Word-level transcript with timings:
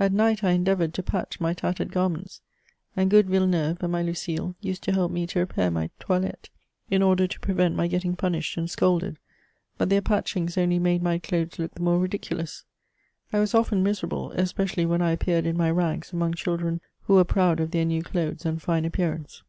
At 0.00 0.10
night, 0.10 0.42
I 0.42 0.50
endeavoured 0.50 0.92
to 0.94 1.02
patch 1.04 1.38
my 1.38 1.54
tattered 1.54 1.92
garments, 1.92 2.40
and 2.96 3.08
good 3.08 3.28
Villeneuve 3.30 3.80
and 3.84 3.92
my 3.92 4.02
Lucile 4.02 4.56
used 4.60 4.82
to 4.82 4.92
help 4.92 5.12
me 5.12 5.28
to 5.28 5.38
repair 5.38 5.70
my 5.70 5.90
toilette^ 6.00 6.48
in 6.90 7.02
order 7.02 7.28
to 7.28 7.38
pre 7.38 7.54
vent 7.54 7.76
my 7.76 7.86
getting 7.86 8.16
punished 8.16 8.56
and 8.56 8.68
scolded; 8.68 9.20
hut 9.78 9.88
their 9.88 10.02
patchings 10.02 10.58
only 10.58 10.80
made 10.80 11.04
my 11.04 11.20
clothes 11.20 11.60
look 11.60 11.74
the 11.74 11.82
more 11.82 12.00
ridiculous. 12.00 12.64
I 13.32 13.38
was 13.38 13.54
often 13.54 13.84
miserable, 13.84 14.32
especially 14.32 14.86
when 14.86 15.02
I 15.02 15.12
appeared 15.12 15.46
in 15.46 15.56
my 15.56 15.70
rags 15.70 16.12
among 16.12 16.34
children 16.34 16.80
who 17.02 17.14
were 17.14 17.22
proud 17.24 17.60
of 17.60 17.70
their 17.70 17.84
new 17.84 18.02
clothes 18.02 18.44
and 18.44 18.60
fine 18.60 18.84
appearance. 18.84 19.44